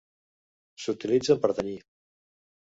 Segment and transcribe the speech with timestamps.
[0.85, 1.77] S'utilitzen per tenyir.